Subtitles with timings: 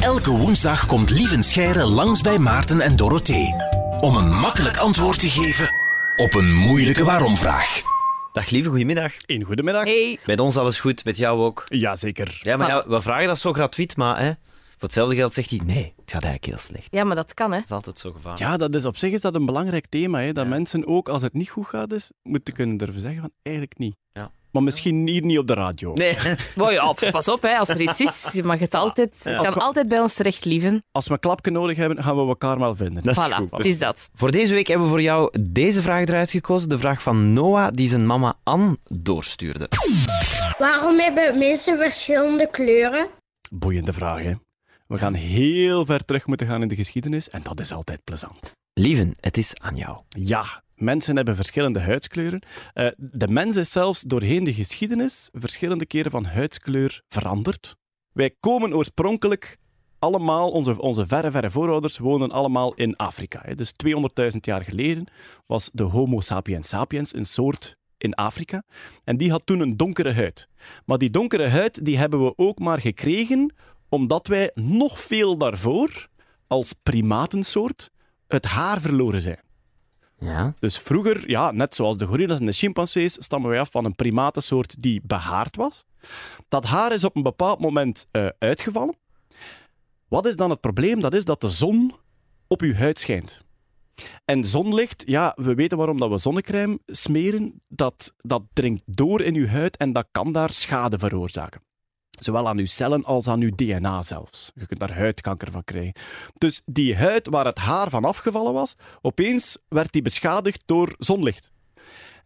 [0.00, 3.54] Elke woensdag komt Lieven Scheire langs bij Maarten en Dorothee.
[4.00, 5.68] Om een makkelijk antwoord te geven
[6.16, 7.82] op een moeilijke waarom-vraag.
[8.32, 9.12] Dag lieve, goedemiddag.
[9.26, 9.84] Een goedemiddag.
[9.84, 10.18] Hey.
[10.26, 11.64] Met ons alles goed, met jou ook.
[11.68, 12.40] Jazeker.
[12.42, 14.30] Ja, maar ja, we vragen dat zo gratuit, maar hè,
[14.70, 16.88] voor hetzelfde geld zegt hij nee, het gaat eigenlijk heel slecht.
[16.90, 17.56] Ja, maar dat kan, hè.
[17.56, 18.42] Dat is altijd zo gevaarlijk.
[18.50, 20.20] Ja, dat is op zich is dat een belangrijk thema.
[20.20, 20.50] Hè, dat Ja.
[20.50, 23.96] mensen ook, als het niet goed gaat, is, moeten kunnen durven zeggen van eigenlijk niet.
[24.12, 24.30] Ja.
[24.56, 25.92] Maar misschien hier niet op de radio.
[25.92, 26.16] Nee,
[26.54, 29.52] Wow, ja, pas op, hè, als er iets is, je mag het altijd, je kan
[29.52, 30.82] we- altijd bij ons terecht lieven.
[30.92, 33.02] Als we een klapje nodig hebben, gaan we elkaar wel vinden.
[33.04, 33.64] Dat is Voilà, goed.
[33.64, 34.08] is dat.
[34.14, 36.68] voor deze week hebben we voor jou deze vraag eruit gekozen.
[36.68, 39.68] De vraag van Noah, die zijn mama Anne doorstuurde.
[40.58, 43.06] Waarom hebben mensen verschillende kleuren?
[43.54, 44.32] Boeiende vraag, hè.
[44.86, 48.52] We gaan heel ver terug moeten gaan in de geschiedenis en dat is altijd plezant.
[48.72, 49.98] Lieven, het is aan jou.
[50.08, 52.42] Ja, mensen hebben verschillende huidskleuren.
[52.72, 57.76] Eh, de mens is zelfs doorheen de geschiedenis verschillende keren van huidskleur veranderd.
[58.12, 59.56] Wij komen oorspronkelijk
[59.98, 63.40] allemaal, onze, onze verre, verre voorouders wonen allemaal in Afrika.
[63.44, 63.54] Hè.
[63.54, 65.06] Dus 200.000 jaar geleden
[65.46, 68.62] was de Homo sapiens sapiens een soort in Afrika.
[69.04, 70.48] En die had toen een donkere huid.
[70.84, 73.54] Maar die donkere huid die hebben we ook maar gekregen
[73.88, 76.08] omdat wij nog veel daarvoor,
[76.46, 77.90] als primatensoort,
[78.26, 79.45] het haar verloren zijn.
[80.18, 80.54] Ja?
[80.58, 83.94] Dus vroeger, ja, net zoals de gorillas en de chimpansees, stammen wij af van een
[83.94, 85.84] primatensoort die behaard was.
[86.48, 88.96] Dat haar is op een bepaald moment eh, uitgevallen.
[90.08, 91.00] Wat is dan het probleem?
[91.00, 91.94] Dat is dat de zon
[92.46, 93.44] op uw huid schijnt.
[94.24, 97.62] En zonlicht, ja, we weten waarom dat we zonnecrème smeren.
[97.68, 101.60] Dat, dat dringt door in uw huid en dat kan daar schade veroorzaken.
[102.24, 104.50] Zowel aan uw cellen als aan uw DNA zelfs.
[104.54, 105.92] Je kunt daar huidkanker van krijgen.
[106.34, 111.50] Dus die huid waar het haar van afgevallen was, opeens werd die beschadigd door zonlicht.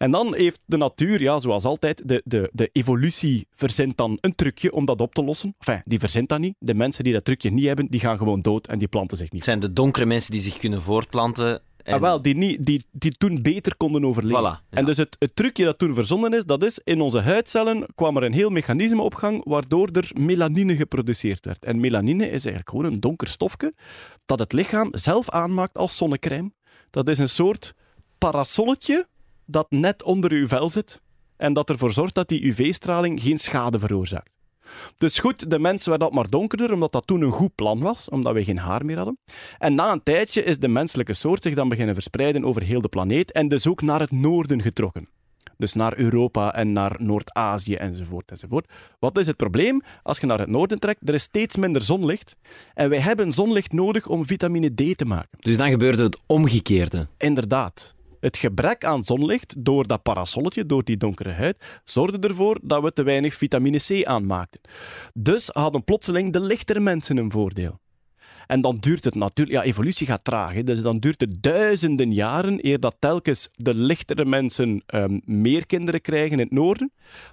[0.00, 4.34] En dan heeft de natuur, ja, zoals altijd, de, de, de evolutie verzint dan een
[4.34, 5.54] trucje om dat op te lossen.
[5.58, 6.54] Enfin, die verzint dat niet.
[6.58, 9.30] De mensen die dat trucje niet hebben, die gaan gewoon dood en die planten zich
[9.30, 9.40] niet.
[9.40, 11.62] Het zijn de donkere mensen die zich kunnen voortplanten.
[11.82, 11.94] En...
[11.94, 14.40] Ah, wel, die, niet, die, die toen beter konden overleven.
[14.40, 14.62] Voilà, ja.
[14.70, 18.16] En dus het, het trucje dat toen verzonnen is, dat is in onze huidcellen kwam
[18.16, 21.64] er een heel mechanisme op gang waardoor er melanine geproduceerd werd.
[21.64, 23.72] En melanine is eigenlijk gewoon een donker stofje
[24.26, 26.52] dat het lichaam zelf aanmaakt als zonnecrème.
[26.90, 27.74] Dat is een soort
[28.18, 29.06] parasolletje
[29.46, 31.02] dat net onder uw vel zit
[31.36, 34.30] en dat ervoor zorgt dat die UV-straling geen schade veroorzaakt.
[34.96, 38.08] Dus goed, de mensen werden dat maar donkerder, omdat dat toen een goed plan was,
[38.08, 39.18] omdat we geen haar meer hadden.
[39.58, 42.88] En na een tijdje is de menselijke soort zich dan beginnen verspreiden over heel de
[42.88, 45.06] planeet en dus ook naar het noorden getrokken.
[45.56, 48.72] Dus naar Europa en naar Noord-Azië enzovoort enzovoort.
[48.98, 49.82] Wat is het probleem?
[50.02, 52.36] Als je naar het noorden trekt, er is steeds minder zonlicht.
[52.74, 55.38] En wij hebben zonlicht nodig om vitamine D te maken.
[55.40, 57.08] Dus dan gebeurde het omgekeerde.
[57.18, 57.94] Inderdaad.
[58.20, 62.92] Het gebrek aan zonlicht door dat parasolletje, door die donkere huid, zorgde ervoor dat we
[62.92, 64.60] te weinig vitamine C aanmaakten.
[65.14, 67.80] Dus hadden plotseling de lichtere mensen een voordeel.
[68.50, 69.58] En dan duurt het natuurlijk...
[69.58, 70.52] Ja, evolutie gaat traag.
[70.52, 75.66] Hè, dus dan duurt het duizenden jaren eer dat telkens de lichtere mensen ehm, meer
[75.66, 76.92] kinderen krijgen in het noorden,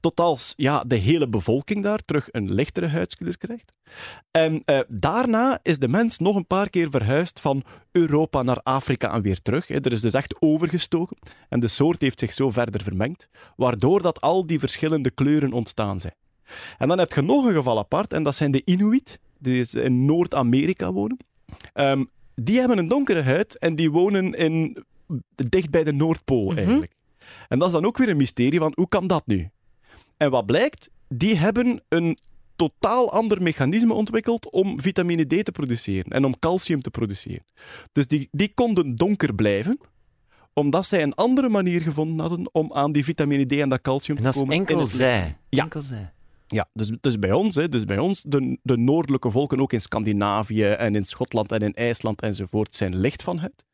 [0.00, 3.72] tot als ja, de hele bevolking daar terug een lichtere huidskleur krijgt.
[4.30, 9.12] En eh, daarna is de mens nog een paar keer verhuisd van Europa naar Afrika
[9.12, 9.68] en weer terug.
[9.68, 9.74] hè.
[9.74, 11.16] Er is dus echt overgestoken.
[11.48, 16.00] En de soort heeft zich zo verder vermengd, waardoor dat al die verschillende kleuren ontstaan
[16.00, 16.14] zijn.
[16.78, 19.74] En dan heb je nog een geval apart, en dat zijn de Inuit, die is
[19.74, 21.16] in Noord-Amerika wonen.
[21.72, 22.04] Ehm,
[22.34, 24.84] die hebben een donkere huid en die wonen in,
[25.34, 26.92] dicht bij de Noordpool eigenlijk.
[27.48, 29.50] En dat is dan ook weer een mysterie van hoe kan dat nu?
[30.16, 32.18] En wat blijkt, die hebben een
[32.56, 37.44] totaal ander mechanisme ontwikkeld om vitamine D te produceren en om calcium te produceren.
[37.92, 39.78] Dus die, die konden donker blijven,
[40.52, 44.16] omdat zij een andere manier gevonden hadden om aan die vitamine D en dat calcium
[44.16, 44.56] En te dat is komen.
[44.56, 45.36] enkel zij.
[45.48, 45.62] Ja.
[45.62, 46.12] Enkel zij.
[46.48, 49.80] Ja, dus, dus bij ons, hè, dus bij ons de, de noordelijke volken, ook in
[49.80, 53.66] Scandinavië en in Schotland en in IJsland enzovoort, zijn licht van huid.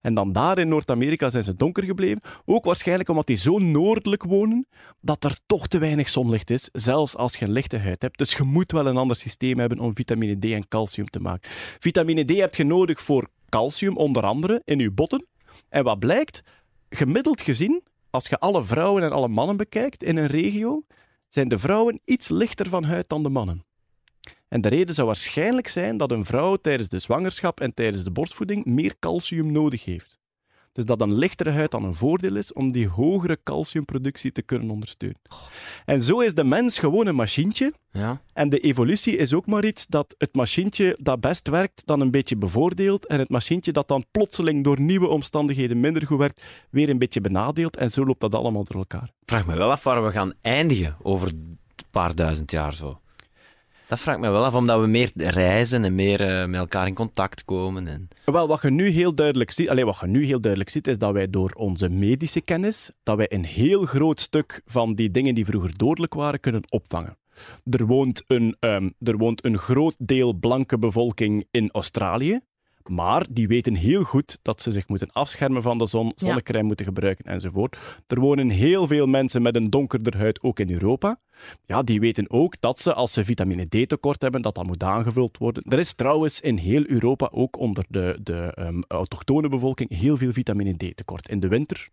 [0.00, 2.20] En dan daar in Noord-Amerika zijn ze donker gebleven.
[2.44, 4.66] Ook waarschijnlijk omdat die zo noordelijk wonen,
[5.00, 8.18] dat er toch te weinig zonlicht is, zelfs als je een lichte huid hebt.
[8.18, 11.50] Dus je moet wel een ander systeem hebben om vitamine D en calcium te maken.
[11.78, 15.26] Vitamine D heb je nodig voor calcium, onder andere, in je botten.
[15.68, 16.42] En wat blijkt,
[16.90, 20.82] gemiddeld gezien, als je alle vrouwen en alle mannen bekijkt in een regio,
[21.28, 23.66] zijn de vrouwen iets lichter van huid dan de mannen.
[24.48, 28.10] En de reden zou waarschijnlijk zijn dat een vrouw tijdens de zwangerschap en tijdens de
[28.10, 30.18] borstvoeding meer calcium nodig heeft.
[30.78, 34.70] Dus dat een lichtere huid dan een voordeel is om die hogere calciumproductie te kunnen
[34.70, 35.20] ondersteunen.
[35.84, 37.72] En zo is de mens gewoon een machientje.
[37.90, 38.20] Ja.
[38.32, 42.10] En de evolutie is ook maar iets dat het machientje dat best werkt, dan een
[42.10, 43.06] beetje bevoordeelt.
[43.06, 47.20] En het machientje dat dan plotseling door nieuwe omstandigheden minder goed werkt, weer een beetje
[47.20, 47.76] benadeelt.
[47.76, 49.10] En zo loopt dat allemaal door elkaar.
[49.24, 51.58] Vraag me wel af waar we gaan eindigen over een
[51.90, 53.00] paar duizend jaar zo.
[53.88, 56.94] Dat vraagt me wel af, omdat we meer reizen en meer eh, met elkaar in
[56.94, 57.88] contact komen.
[57.88, 58.08] En...
[58.24, 60.98] Wel, wat je nu heel duidelijk ziet, alleen wat je nu heel duidelijk ziet, is
[60.98, 65.34] dat wij door onze medische kennis, dat wij een heel groot stuk van die dingen
[65.34, 67.18] die vroeger dodelijk waren, kunnen opvangen.
[67.70, 72.40] Er woont een, ehm, er woont een groot deel blanke bevolking in Australië.
[72.88, 76.86] Maar die weten heel goed dat ze zich moeten afschermen van de zon, zonnecrème moeten
[76.86, 77.76] gebruiken enzovoort.
[78.06, 81.20] Er wonen heel veel mensen met een donkerder huid ook in Europa.
[81.66, 84.82] Ja, die weten ook dat ze, als ze vitamine D tekort hebben, dat dat moet
[84.82, 85.62] aangevuld worden.
[85.62, 90.32] Er is trouwens in heel Europa, ook onder de, de um, autochtone bevolking, heel veel
[90.32, 91.28] vitamine D tekort.
[91.28, 91.88] In de winter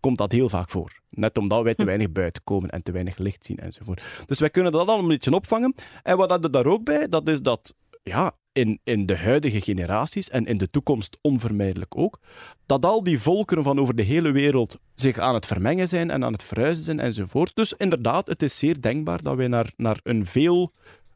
[0.00, 1.00] komt dat heel vaak voor.
[1.10, 1.86] Net omdat wij te hm.
[1.86, 4.02] weinig buiten komen en te weinig licht zien enzovoort.
[4.26, 5.74] Dus wij kunnen dat allemaal een beetje opvangen.
[6.02, 10.30] En wat hadden daar ook bij, dat is dat ja, in, in de huidige generaties
[10.30, 12.18] en in de toekomst onvermijdelijk ook,
[12.66, 16.24] dat al die volkeren van over de hele wereld zich aan het vermengen zijn en
[16.24, 17.50] aan het verhuizen zijn enzovoort.
[17.54, 20.72] Dus inderdaad, het is zeer denkbaar dat wij naar, naar een veel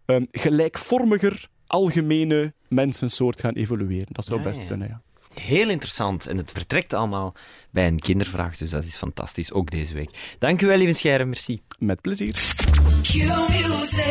[0.06, 4.12] um, gelijkvormiger algemene mensensoort gaan evolueren.
[4.12, 5.02] Dat zou best kunnen, ja.
[5.34, 6.26] Heel interessant.
[6.26, 7.34] En het vertrekt allemaal
[7.70, 10.36] bij een kindervraag, dus dat is fantastisch, ook deze week.
[10.38, 11.62] Dank u wel, lieve Scheire, merci.
[11.78, 12.52] Met plezier.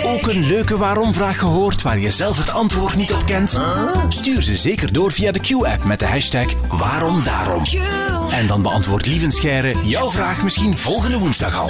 [0.03, 3.59] Ook een leuke waarom-vraag gehoord waar je zelf het antwoord niet op kent?
[4.09, 7.63] Stuur ze zeker door via de Q-app met de hashtag waarom daarom.
[8.31, 11.69] En dan beantwoordt Lieven Scheire jouw vraag misschien volgende woensdag al.